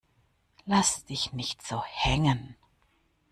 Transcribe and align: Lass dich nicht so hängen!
Lass 0.65 1.05
dich 1.05 1.31
nicht 1.31 1.61
so 1.61 1.83
hängen! 1.83 2.55